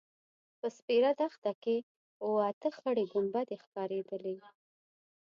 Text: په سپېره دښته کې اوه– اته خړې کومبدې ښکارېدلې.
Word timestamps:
په 0.59 0.67
سپېره 0.77 1.09
دښته 1.19 1.51
کې 1.63 1.77
اوه– 2.23 2.41
اته 2.49 2.69
خړې 2.77 3.05
کومبدې 3.13 3.55
ښکارېدلې. 3.63 4.35